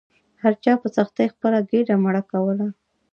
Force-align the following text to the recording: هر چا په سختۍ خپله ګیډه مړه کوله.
هر 0.41 0.53
چا 0.63 0.73
په 0.81 0.87
سختۍ 0.95 1.27
خپله 1.33 1.59
ګیډه 1.69 1.95
مړه 2.03 2.21
کوله. 2.31 2.67